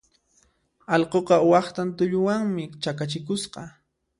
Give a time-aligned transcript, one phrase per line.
[0.95, 3.63] Allquqa waqtan tulluwanmi chakachikusqa.